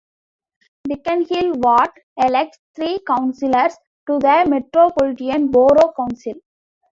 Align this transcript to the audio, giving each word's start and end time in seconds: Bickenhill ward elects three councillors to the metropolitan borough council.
Bickenhill 0.89 1.53
ward 1.61 1.91
elects 2.17 2.57
three 2.75 2.97
councillors 3.05 3.77
to 4.07 4.17
the 4.17 4.45
metropolitan 4.49 5.51
borough 5.51 5.93
council. 5.95 6.33